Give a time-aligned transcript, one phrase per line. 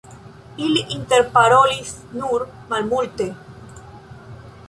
[0.67, 1.91] Ili interparolis
[2.21, 3.29] nur malmulte.